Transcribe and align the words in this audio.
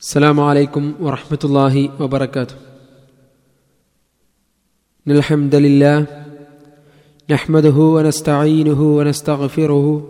السلام 0.00 0.40
عليكم 0.40 0.92
ورحمة 1.00 1.38
الله 1.44 1.90
وبركاته. 2.00 2.54
الحمد 5.08 5.54
لله 5.54 6.06
نحمده 7.30 7.74
ونستعينه 7.74 8.96
ونستغفره 8.96 10.06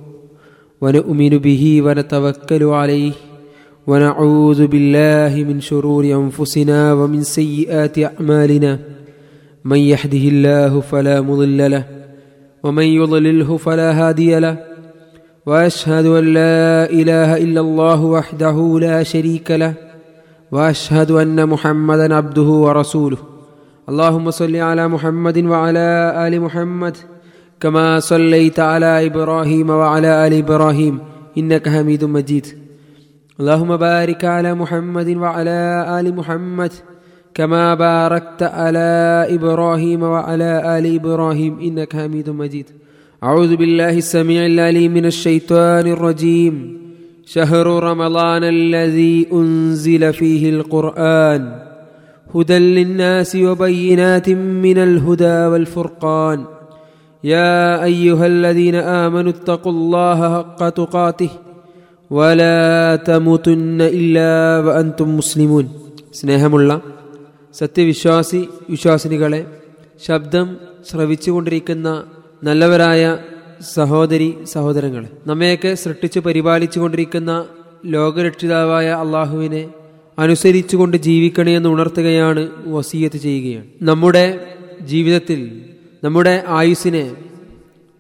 ونؤمن 0.81 1.29
به 1.39 1.83
ونتوكل 1.83 2.65
عليه 2.65 3.13
ونعوذ 3.87 4.67
بالله 4.67 5.45
من 5.49 5.61
شرور 5.61 6.05
أنفسنا 6.05 6.93
ومن 6.93 7.23
سيئات 7.23 7.99
أعمالنا. 7.99 8.79
من 9.65 9.79
يهده 9.79 10.25
الله 10.29 10.81
فلا 10.81 11.21
مضل 11.21 11.71
له 11.71 11.85
ومن 12.63 12.85
يضلله 12.85 13.57
فلا 13.57 13.93
هادي 13.93 14.39
له 14.39 14.69
وأشهد 15.47 16.07
أن 16.07 16.25
لا 16.35 16.91
إله 16.91 17.37
إلا 17.37 17.61
الله 17.61 18.05
وحده 18.05 18.79
لا 18.81 19.03
شريك 19.03 19.51
له 19.51 19.88
وأشهد 20.53 21.11
أن 21.11 21.49
محمدا 21.49 22.15
عبده 22.15 22.43
ورسوله. 22.43 23.19
اللهم 23.89 24.31
صل 24.31 24.57
على 24.57 24.89
محمد 24.89 25.39
وعلى 25.45 26.15
آل 26.27 26.41
محمد 26.41 26.97
كما 27.61 28.01
صليت 28.01 28.61
على 28.61 29.07
إبراهيم 29.07 29.71
وعلى 29.71 30.27
آل 30.27 30.33
إبراهيم 30.33 30.99
إنك 31.39 31.69
حميد 31.69 32.05
مجيد. 32.05 32.47
اللهم 33.41 33.77
بارك 33.77 34.25
على 34.25 34.55
محمد 34.55 35.17
وعلى 35.17 35.87
آل 36.01 36.17
محمد 36.17 36.73
كما 37.35 37.75
باركت 37.75 38.43
على 38.43 39.27
إبراهيم 39.31 40.03
وعلى 40.03 40.79
آل 40.79 40.95
إبراهيم 40.95 41.59
إنك 41.61 41.97
حميد 41.97 42.31
مجيد. 42.31 42.67
أعوذ 43.23 43.57
بالله 43.57 43.99
السميع 43.99 44.47
العليم 44.47 44.95
من 44.95 45.07
الشيطان 45.07 45.87
الرجيم. 45.87 46.78
شهر 47.28 47.66
رمضان 47.84 48.44
الذي 48.46 49.28
أنزل 49.34 50.14
فيه 50.14 50.50
القرآن 50.50 51.42
هدى 52.28 52.58
للناس 52.78 53.32
وبينات 53.38 54.28
من 54.66 54.78
الهدى 54.80 55.38
والفرقان 55.46 56.40
يا 57.24 57.56
أيها 57.84 58.26
الذين 58.28 58.76
آمنوا 58.76 59.32
اتقوا 59.32 59.72
الله 59.72 60.20
حق 60.36 60.62
تقاته 60.72 61.30
ولا 62.12 62.60
تموتن 63.02 63.80
إلا 63.92 64.32
وأنتم 64.66 65.08
مسلمون 65.18 65.66
സ്നേഹമുള്ള 66.14 66.70
സത്യവിശ്വാസി 67.54 68.42
വിശ്വാസിനികളെ 68.70 69.40
ശബ്ദം 70.00 70.48
ശ്രവിച്ചുകൊണ്ടിരിക്കുന്ന 70.90 71.88
നല്ലവരായ 72.48 73.04
സഹോദരി 73.63 74.35
സഹോദരങ്ങൾ 74.45 75.07
നമ്മയൊക്കെ 75.27 75.75
സൃഷ്ടിച്ചു 75.75 76.21
പരിപാലിച്ചു 76.21 76.81
കൊണ്ടിരിക്കുന്ന 76.81 77.47
ലോകരക്ഷിതാവായ 77.87 78.89
അള്ളാഹുവിനെ 78.89 79.69
അനുസരിച്ചുകൊണ്ട് 80.19 80.97
ജീവിക്കണേ 80.97 81.59
ഉണർത്തുകയാണ് 81.59 82.49
വസീയത്ത് 82.67 83.17
ചെയ്യുകയാണ്. 83.17 83.67
നമ്മുടെ 83.83 84.57
ജീവിതത്തിൽ 84.83 85.65
നമ്മുടെ 86.05 86.45
ആയുസ്സിനെ 86.49 87.17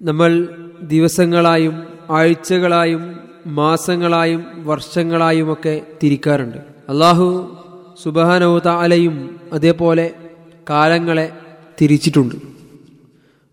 നമ്മൾ 0.02 0.48
ദിവസങ്ങളായും 0.82 1.82
ആഴ്ചകളായും 2.10 3.16
മാസങ്ങളായും 3.46 4.44
വർഷങ്ങളായും 4.64 5.52
ഒക്കെ 5.52 5.82
തിരിക്കാറുണ്ട്. 6.02 6.56
അള്ളാഹു 6.88 7.56
സുബാനവതാലയും 8.02 9.40
അതേപോലെ 9.52 10.14
കാലങ്ങളെ 10.70 11.32
തിരിച്ചിട്ടുണ്ട്. 11.80 12.34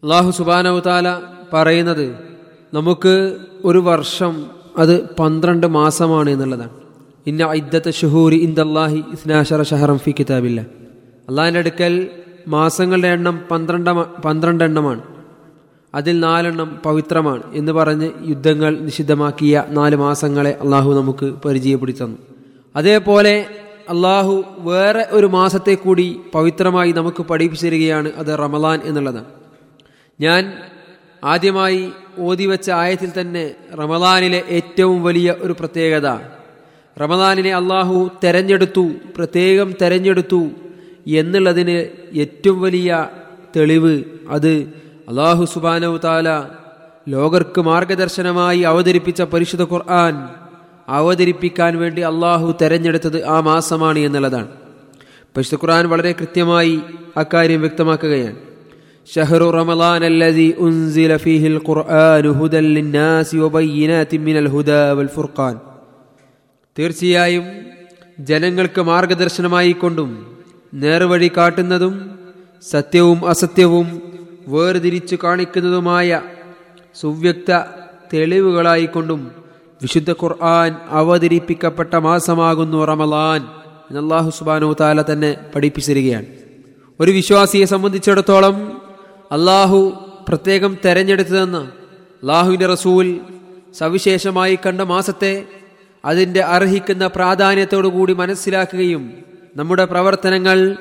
അള്ളാഹു 0.03 0.31
സുബാനവുതാല 0.31 1.34
പറയുന്നത് 1.55 2.05
നമുക്ക് 2.73 3.13
ഒരു 3.65 3.81
വർഷം 3.89 4.33
അത് 4.77 4.93
പന്ത്രണ്ട് 5.19 5.67
മാസമാണ് 5.67 6.29
എന്നുള്ളതാണ്. 6.29 6.75
ഇന്ന 7.27 7.51
ഇദ്ദത്തെ 7.61 7.91
ഷുഹൂരി 7.91 8.37
ഇന്ദല്ലാഹി 8.47 8.99
ഇസ്നാഷറ 9.13 9.61
ഷഹറം 9.63 9.97
ഫി 9.97 10.11
കിതാബില്ല 10.19 10.61
അള്ളാഹിന്റെ 11.29 11.59
അടുക്കൽ 11.59 11.93
മാസങ്ങളുടെ 12.47 13.07
എണ്ണം 13.07 13.35
പന്ത്രണ്ട് 14.25 14.63
എണ്ണമാണ്. 14.63 15.03
അതിൽ 15.93 16.15
നാലെണ്ണം 16.19 16.69
പവിത്രമാണ് 16.85 17.43
എന്ന് 17.53 17.71
പറഞ്ഞ് 17.71 18.07
യുദ്ധങ്ങൾ 18.27 18.71
നിഷിദ്ധമാക്കിയ 18.79 19.63
നാല് 19.69 19.95
മാസങ്ങളെ 19.95 20.51
അള്ളാഹു 20.63 20.89
നമുക്ക് 20.93 21.27
പരിചയപ്പെടുത്തി 21.45 22.03
തന്നു 22.03 22.17
അതേപോലെ 22.75 23.35
അള്ളാഹു 23.89 24.33
വേറെ 24.69 25.03
ഒരു 25.11 25.27
മാസത്തെ 25.37 25.75
കൂടി 25.75 26.07
പവിത്രമായി 26.33 26.91
നമുക്ക് 26.91 27.23
പഠിപ്പിച്ചു 27.23 27.65
തരികയാണ് 27.65 28.09
അത് 28.17 28.31
റമലാൻ 28.39 28.79
എന്നുള്ളതാണ്. 28.83 29.29
ഞാൻ 30.21 30.41
ആദ്യമായി 31.25 31.89
ഓതിവെച്ച 32.19 32.69
ആയത്തിൽ 32.71 33.11
തന്നെ 33.21 33.55
റമദാനിലെ 33.79 34.43
ഏറ്റവും 34.49 35.03
വലിയ 35.03 35.35
ഒരു 35.41 35.53
പ്രത്യേകത. 35.59 36.07
റമദാനിനെ 37.01 37.55
അള്ളാഹു 37.55 38.09
തെരഞ്ഞെടുത്തു 38.23 38.89
പ്രത്യേകം 39.17 39.73
തെരഞ്ഞെടുത്തു 39.81 40.49
എന്നുള്ളതിന് 41.07 41.77
ഏറ്റവും 42.17 42.61
വലിയ 42.61 43.09
തെളിവ് 43.55 44.03
അത് 44.29 44.53
അള്ളാഹു 45.09 45.45
സുബാനവ് 45.45 45.99
താല 46.03 46.29
ലോകർക്ക് 47.09 47.61
മാർഗദർശനമായി 47.61 48.59
അവതരിപ്പിച്ച 48.59 49.21
പരിശുദ്ധ 49.21 49.63
ഖുർആൻ 49.63 50.29
അവതരിപ്പിക്കാൻ 50.87 51.77
വേണ്ടി 51.77 52.01
അള്ളാഹു 52.01 52.57
തെരഞ്ഞെടുത്തത് 52.61 53.25
ആ 53.25 53.39
മാസമാണ് 53.39 53.99
എന്നുള്ളതാണ്. 53.99 54.47
പരിശുദ്ധ 55.37 55.63
ഖുർആൻ 55.63 55.89
വളരെ 55.89 56.11
കൃത്യമായി 56.11 56.81
അക്കാര്യം 57.17 57.59
വ്യക്തമാക്കുകയാണ്. 57.59 58.44
شهر 59.08 59.40
رمضان 59.52 60.02
الذي 60.04 60.48
أنزل 60.58 61.18
فيه 61.18 61.42
القرآن 61.46 62.24
هدى 62.32 62.60
للناس 62.68 63.34
وبينات 63.34 64.10
من 64.18 64.36
الهدى 64.38 64.82
والفرقان 64.96 65.56
തീർച്ചയായും 66.76 67.44
ജനങ്ങൾക്ക് 68.22 68.80
മാർഗദർശനമായി 68.82 69.72
കൊണ്ടും 69.74 70.10
നേർവഴി 70.72 71.28
കാട്ടുന്നതും 71.36 71.94
സത്യവും 72.62 73.18
അസത്യവും 73.32 73.86
വേർതിരിച്ചു 74.48 75.16
കാണിക്കുന്നതുമായ 75.22 76.08
സുവ്യക്ത 76.96 77.50
തെളിവുകളായിക്കൊണ്ടും 78.12 79.20
വിശുദ്ധ 79.80 80.10
ഖുർആൻ 80.20 80.70
അവതരിപ്പിക്കപ്പെട്ട 81.00 81.94
മാസമാകുന്നു 82.06 82.80
റമലാൻ 82.90 83.42
എന്നല്ലാഹു 83.88 84.30
സുബാനു 84.38 84.68
താല 84.80 85.02
തന്നെ 85.10 85.30
പഠിപ്പിച്ചിരിക്കുകയാണ് 85.54 86.28
ഒരു 87.00 87.12
വിശ്വാസിയെ 87.18 87.66
സംബന്ധിച്ചിടത്തോളം 87.74 88.56
അള്ളാഹു 89.31 89.93
പ്രത്യേകം 90.29 90.77
തെരഞ്ഞെടുത്തതെന്ന് 90.85 91.57
അള്ളാഹുവിന്റെ 91.57 92.65
റസൂൽ 92.65 93.19
സവിശേഷമായി 93.77 94.59
കണ്ട 94.65 94.81
മാസത്തെ 94.81 95.43
അതിന്റെ 96.05 96.41
അർഹിക്കുന്ന 96.41 97.07
പ്രാധാന്യത്തോടുകൂടി 97.07 98.13
മനസ്സിലാക്കുകയും 98.13 99.13
നമ്മുടെ 99.55 99.85
പ്രവർത്തനങ്ങൾ 99.85 100.77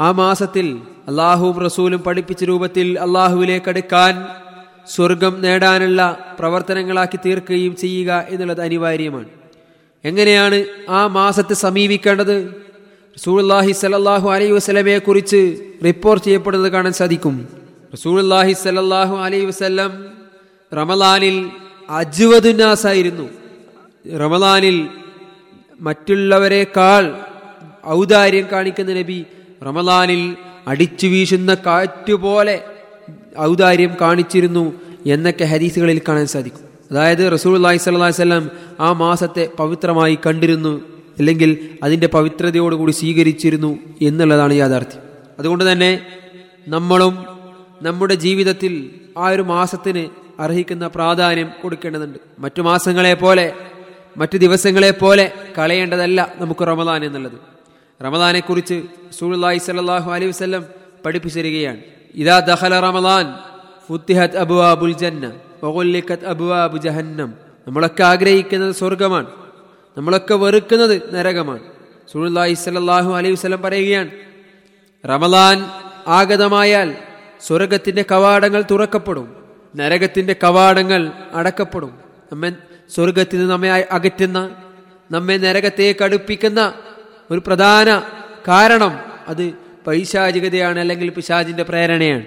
ആ 0.00 0.10
മാസത്തിൽ 0.10 0.78
അള്ളാഹുവും 1.08 1.60
റസൂലും 1.60 2.00
പഠിപ്പിച്ച 2.00 2.44
രൂപത്തിൽ 2.44 2.98
അള്ളാഹുവിലേക്കെടുക്കാൻ 2.98 4.26
സ്വർഗം 4.88 5.42
നേടാനുള്ള 5.42 6.34
പ്രവർത്തനങ്ങളാക്കി 6.38 7.18
തീർക്കുകയും 7.26 7.76
ചെയ്യുക 7.76 8.24
എന്നുള്ളത് 8.28 8.60
അനിവാര്യമാണ്. 8.60 9.28
എങ്ങനെയാണ് 10.04 10.64
ആ 10.88 11.06
മാസത്തെ 11.06 11.54
സമീപിക്കേണ്ടത്? 11.54 12.54
റസൂൾല്ലാഹി 13.16 13.72
സലല്ലാഹു 13.72 14.30
അലൈഹി 14.30 14.52
വസ്ലമയെ 14.52 14.98
കുറിച്ച് 14.98 15.56
റിപ്പോർട്ട് 15.84 16.24
ചെയ്യപ്പെടുന്നത് 16.24 16.72
കാണാൻ 16.72 16.92
സാധിക്കും. 16.92 17.63
റസൂൾല്ലാഹി 17.94 18.52
സല്ലാഹു 18.52 19.16
അലൈ 19.16 19.44
വസ്ലം 19.44 19.92
റമലാനിൽ 20.74 21.50
അജുവദുനാസായിരുന്നു 21.88 23.28
റമലാനിൽ 24.18 24.88
മറ്റുള്ളവരെക്കാൾ 25.80 27.04
ഔദാര്യം 27.86 28.46
കാണിക്കുന്ന 28.52 28.92
നബി 28.92 29.26
റമലാനിൽ 29.64 30.36
അടിച്ചു 30.68 31.06
വീശുന്ന 31.06 31.54
കാറ്റുപോലെ 31.66 32.64
ഔദാര്യം 33.40 33.96
കാണിച്ചിരുന്നു 34.00 34.74
എന്നൊക്കെ 35.06 35.44
ഹദീസുകളിൽ 35.44 36.00
കാണാൻ 36.08 36.26
സാധിക്കും. 36.26 36.64
അതായത് 36.90 37.32
റസൂൽ 37.32 37.54
അള്ളാഹി 37.56 37.76
സ്വല്ലി 37.76 38.22
വല്ലം 38.22 38.50
ആ 38.80 38.92
മാസത്തെ 38.92 39.50
പവിത്രമായി 39.58 40.18
കണ്ടിരുന്നു 40.26 40.80
അല്ലെങ്കിൽ 41.18 41.78
അതിന്റെ 41.82 42.06
പവിത്രതയോടുകൂടി 42.06 42.92
സ്വീകരിച്ചിരുന്നു 42.92 43.78
എന്നുള്ളതാണ് 44.02 44.54
യാഥാർത്ഥ്യം. 44.54 45.02
അതുകൊണ്ട് 45.38 45.72
തന്നെ 45.72 46.00
നമ്മളും 46.68 47.34
നമ്മുടെ 47.82 48.14
ജീവിതത്തിൽ 48.14 48.90
ആ 49.18 49.28
ഒരു 49.28 49.42
മാസത്തിന് 49.42 50.08
അർഹിക്കുന്ന 50.42 50.86
പ്രാധാന്യം 50.86 51.50
കൊടുക്കേണ്ടതുണ്ട്. 51.62 52.18
മറ്റു 52.38 52.62
മാസങ്ങളെ 52.62 53.14
പോലെ 53.14 53.52
മറ്റു 54.16 54.36
ദിവസങ്ങളെ 54.38 54.90
പോലെ 54.90 55.32
കളയേണ്ടതല്ല 55.58 56.32
നമുക്ക് 56.38 56.66
റമദാൻ 56.66 57.04
എന്നുള്ളത്. 57.04 57.32
റമദാനെ 58.04 58.40
കുറിച്ച് 58.40 58.82
സൂളി 59.18 59.58
സലാഹു 59.58 60.12
അലൈഹി 60.12 60.28
വസ്ലം 60.28 60.64
പഠിപ്പിച്ചിരിക്കുകയാണ്. 61.06 61.76
ഇതാ 62.14 62.38
ദഹല 62.38 62.80
റമദാൻ 62.80 63.34
ഫുത്തിഹത് 63.88 64.36
അബുവാബുൽ 64.36 64.92
ജന്ന 64.92 65.32
അബുവാബു 66.26 66.76
ജഹന്നം. 66.76 67.34
നമ്മളൊക്കെ 67.66 68.02
ആഗ്രഹിക്കുന്നത് 68.02 68.72
സ്വർഗമാണ് 68.72 69.26
നമ്മളൊക്കെ 69.96 70.34
വെറുക്കുന്നത് 70.34 71.14
നരകമാണ്. 71.14 71.60
സുഹുല്ലാഹി 72.12 72.54
സലാഹു 72.54 73.12
അലൈഹി 73.12 73.32
വസ്ലം 73.32 73.62
പറയുകയാണ് 73.62 74.10
റമദാൻ 75.08 75.64
ആഗതമായാൽ 76.08 76.96
സ്വർഗത്തിന്റെ 77.40 78.04
കവാടങ്ങൾ 78.12 78.64
തുറക്കപ്പെടും. 78.70 79.44
നരകത്തിന്റെ 79.76 80.36
കവാടങ്ങൾ 80.44 81.12
അടക്കപ്പെടും. 81.32 81.98
നമ്മെ 82.32 82.52
സ്വർഗത്തിൽ 82.94 83.38
നിന്ന് 83.38 83.52
നമ്മെ 83.52 83.88
അകറ്റുന്ന 83.90 84.50
നമ്മെ 85.10 85.36
നരകത്തേക്ക് 85.36 86.04
അടുപ്പിക്കുന്ന 86.04 86.74
ഒരു 87.30 87.42
പ്രധാന 87.46 88.02
കാരണം 88.48 89.00
അത് 89.28 89.52
പൈശാചികതയാണ് 89.86 90.80
അല്ലെങ്കിൽ 90.80 91.08
പിശാചിന്റെ 91.08 91.62
പ്രേരണയാണ്. 91.62 92.24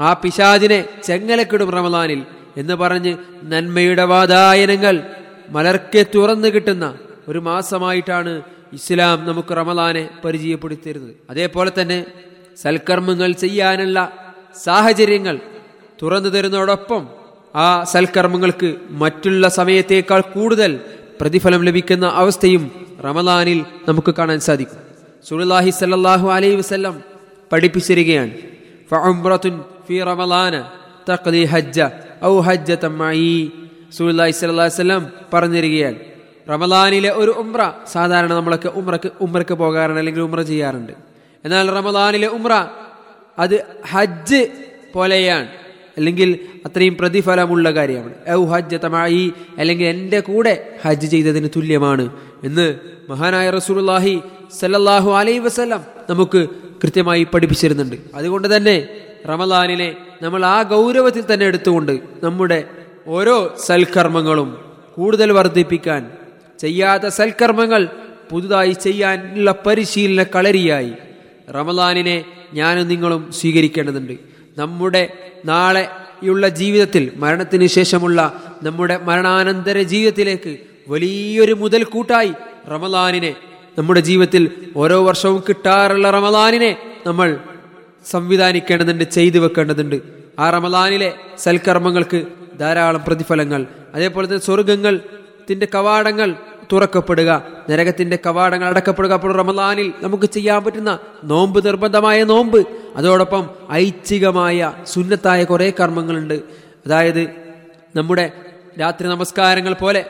ആ 0.00 0.12
പിശാചിനെ 0.12 0.88
ചെങ്ങലക്കിടും 1.04 1.70
റമദാനിൽ 1.70 2.26
എന്ന് 2.56 2.74
പറഞ്ഞ് 2.74 3.16
നന്മയുടെ 3.42 4.04
വാതായനങ്ങൾ 4.04 5.02
മലർക്കെ 5.48 6.06
തുറന്നു 6.14 6.48
കിട്ടുന്ന 6.48 6.94
ഒരു 7.28 7.38
മാസമായിട്ടാണ് 7.38 8.42
ഇസ്ലാം 8.72 9.26
നമുക്ക് 9.26 9.56
റമദാനെ 9.56 10.08
പരിചയപ്പെടുത്തിയിരുന്നത്. 10.24 11.14
അതേപോലെ 11.30 11.72
തന്നെ 11.82 12.06
സൽക്കർമ്മങ്ങൾ 12.62 13.32
ചെയ്യാനുള്ള 13.32 14.12
സാഹചര്യങ്ങൾ 14.64 15.40
തുറന്നു 16.02 16.28
തരുന്നതോടൊപ്പം 16.28 17.08
ആ 17.56 17.84
സൽക്കർമ്മങ്ങൾക്ക് 17.84 18.74
മറ്റുള്ള 19.02 19.48
സമയത്തേക്കാൾ 19.48 20.20
കൂടുതൽ 20.20 20.80
പ്രതിഫലം 21.20 21.64
ലഭിക്കുന്ന 21.64 22.06
അവസ്ഥയും 22.06 22.70
റമദാനിൽ 23.04 23.64
നമുക്ക് 23.88 24.14
കാണാൻ 24.18 24.40
സാധിക്കും. 24.40 24.78
സുലാഹി 25.28 25.70
സല്ലാഹു 25.70 26.28
അലൈഹി 26.28 26.56
വസ്ലം 26.56 27.02
പഠിപ്പിച്ചിരിക്കുകയാണ് 27.52 28.30
ഫി 29.86 30.02
റമദാന 30.02 30.64
ഹജ്ജ 31.52 31.82
ഔ 32.24 32.40
അലൈഹി 32.40 32.76
വസല്ലം 34.66 35.06
പറഞ്ഞിരിക്കുകയാണ് 35.34 35.96
റമദാനിലെ 36.50 37.10
ഒരു 37.10 37.30
ഉമ്ര 37.30 37.72
സാധാരണ 37.92 38.34
നമ്മളൊക്കെ 38.34 38.68
ഉമ്രക്ക് 38.68 39.10
ഉമ്രക്ക് 39.20 39.54
പോകാറുണ്ട് 39.54 40.00
അല്ലെങ്കിൽ 40.00 40.22
ഉമ്ര 40.22 40.42
ചെയ്യാറുണ്ട്. 40.42 41.13
എന്നാൽ 41.44 41.70
റമദാനിലെ 41.70 42.26
ഉംറ 42.26 42.52
അത് 43.38 43.64
ഹജ്ജ് 43.90 44.46
പോലെയാണ്. 44.94 45.48
അല്ലെങ്കിൽ 45.98 46.38
അത്രയും 46.66 46.96
പ്രതിഫലമുള്ള 46.96 47.70
കാര്യമാണ്. 47.70 48.14
ഔ 48.30 48.44
ഹജ്ജ് 48.44 48.76
തമായി 48.84 49.32
അല്ലെങ്കിൽ 49.58 49.86
എന്റെ 49.86 50.20
കൂടെ 50.20 50.74
ഹജ്ജ് 50.84 51.06
ചെയ്തതിന് 51.06 51.48
തുല്യമാണ് 51.56 52.10
എന്ന് 52.44 52.78
മഹാനായ 53.08 53.50
റസൂലുള്ളാഹി 53.50 54.20
സല്ലല്ലാഹു 54.60 55.10
അലൈ 55.10 55.38
വസല്ലം 55.38 55.80
നമുക്ക് 56.10 56.48
കൃത്യമായി 56.82 57.24
പഠിപ്പിച്ചിരുന്നുണ്ട്. 57.24 57.96
അതുകൊണ്ട് 58.14 58.56
തന്നെ 58.56 58.88
റമദാനിനെ 59.28 59.96
നമ്മൾ 60.22 60.46
ആ 60.46 60.62
ഗൗരവത്തിൽ 60.62 61.34
തന്നെ 61.34 61.46
എടുത്തുകൊണ്ട് 61.46 61.92
നമ്മുടെ 62.22 62.64
ഓരോ 63.06 63.54
സൽക്കർമ്മങ്ങളും 63.64 64.50
കൂടുതൽ 64.94 65.32
വർദ്ധിപ്പിക്കാൻ 65.32 66.10
ചെയ്യാത്ത 66.58 67.06
സൽക്കർമ്മങ്ങൾ 67.06 67.88
പുതുതായി 68.30 68.72
ചെയ്യാനുള്ള 68.72 69.54
പരിശീലന 69.66 70.22
കളരിയായി 70.22 70.92
റമദാനിനെ 71.50 72.24
ഞാനും 72.54 72.88
നിങ്ങളും 72.88 73.32
സ്വീകരിക്കേണ്ടതുണ്ട്. 73.32 74.12
നമ്മുടെ 74.58 75.32
നാളെയുള്ള 75.44 76.48
ജീവിതത്തിൽ 76.48 77.12
മരണത്തിന് 77.16 77.66
ശേഷമുള്ള 77.66 78.42
നമ്മുടെ 78.62 78.96
മരണാനന്തര 78.96 79.82
ജീവിതത്തിലേക്ക് 79.82 80.56
വലിയൊരു 80.88 81.52
മുതൽക്കൂട്ടായി 81.52 82.32
റമദാനിനെ 82.70 83.36
നമ്മുടെ 83.78 84.00
ജീവിതത്തിൽ 84.00 84.72
ഓരോ 84.76 85.06
വർഷവും 85.06 85.42
കിട്ടാറുള്ള 85.48 86.10
റമദാനിനെ 86.10 86.76
നമ്മൾ 87.06 87.38
സംവിധാനിക്കേണ്ടതുണ്ട് 88.06 89.04
ചെയ്തു 89.04 89.38
വെക്കേണ്ടതുണ്ട്. 89.38 90.00
ആ 90.38 90.50
റമദാനിലെ 90.50 91.14
സൽക്കർമ്മങ്ങൾക്ക് 91.38 92.26
ധാരാളം 92.60 93.04
പ്രതിഫലങ്ങൾ 93.06 93.66
അതേപോലെ 93.94 94.26
തന്നെ 94.26 94.38
സ്വർഗങ്ങൾ 94.38 95.00
ത്തിന്റെ 95.44 95.68
കവാടങ്ങൾ 95.74 96.36
തുറക്കപ്പെടുക. 96.72 97.46
നരകത്തിന്റെ 97.70 98.18
കവാടങ്ങൾ 98.26 98.66
അടക്കപ്പെടുക 98.66 99.12
അപ്പോൾ 99.12 99.36
റമദാനിൽ 99.36 99.92
നമുക്ക് 100.00 100.24
ചെയ്യാൻ 100.24 100.64
പറ്റുന്ന 100.64 100.98
നോമ്പ് 101.24 101.66
നിർബന്ധമായ 101.66 102.24
നോമ്പ്. 102.24 102.66
അതോടൊപ്പം 102.96 103.50
ഐച്ഛികമായ 103.72 104.72
സുന്നത്തായ 104.86 105.44
കുറേ 105.44 105.72
കർമ്മങ്ങളുണ്ട്. 105.80 106.34
അതായത് 106.86 107.30
നമ്മുടെ 107.96 108.32
രാത്രി 108.80 109.06
നമസ്കാരങ്ങൾ 109.06 109.72
പോലെ 109.72 110.06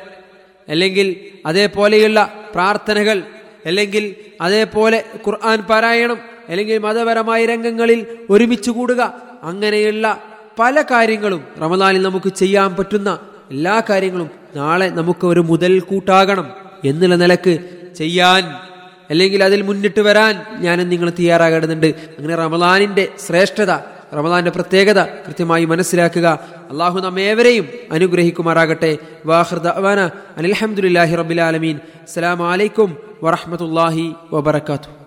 അല്ലെങ്കിൽ 0.68 1.38
അതേപോലെയുള്ള 1.46 2.48
പ്രാർത്ഥനകൾ 2.54 3.22
അല്ലെങ്കിൽ 3.66 4.14
അതേപോലെ 4.40 5.04
ഖുർആൻ 5.26 5.60
പാരായണം 5.60 6.16
അല്ലെങ്കിൽ 6.48 6.78
മതപരമായ 6.78 7.46
രംഗങ്ങളിൽ 7.46 8.06
ഒരുമിച്ച് 8.30 8.70
കൂടുക. 8.70 9.14
അങ്ങനെയുള്ള 9.42 10.22
പല 10.58 10.82
കാര്യങ്ങളും 10.82 11.44
റമദാനിൽ 11.62 12.02
നമുക്ക് 12.02 12.28
ചെയ്യാൻ 12.28 12.76
പറ്റുന്ന 12.76 13.18
എല്ലാ 13.50 13.82
കാര്യങ്ങളും 13.90 14.30
നാളെ 14.56 14.88
നമുക്ക് 14.88 15.26
ഒരു 15.26 15.40
മുതൽ 15.40 15.80
കൂട്ടാകണം 15.80 16.50
എന്നുള്ള 16.84 17.16
നിലയ്ക്ക് 17.16 17.58
ചെയ്യാൻ 17.94 18.54
അല്ലെങ്കിൽ 19.10 19.44
അതിൽ 19.44 19.62
മുന്നിട്ട് 19.62 20.00
വരാൻ 20.00 20.46
ഞാനും 20.58 20.88
നിങ്ങൾ 20.88 21.10
തയ്യാറാകേണ്ടതുണ്ട്. 21.10 21.86
അങ്ങനെ 21.86 22.34
റമദാനിന്റെ 22.34 23.08
ശ്രേഷ്ഠത 23.26 23.70
റമദാന്റെ 24.14 24.50
പ്രത്യേകത 24.50 25.04
കൃത്യമായി 25.04 25.64
മനസ്സിലാക്കുക. 25.64 26.38
അള്ളാഹു 26.70 27.00
നമ്മേവരെയും 27.00 27.68
അനുഗ്രഹിക്കുമാറാകട്ടെ. 27.92 28.98
വാഹൃദ 29.26 29.66
അനിൽഹമുല്ലാഹി 29.66 31.14
റബിലാലമീൻ 31.14 31.76
അസ്സലാമലൈക്കും 31.76 32.96
വറഹമത്തല്ലാഹി 33.22 34.12
വബർക്കാത്തു 34.32 35.03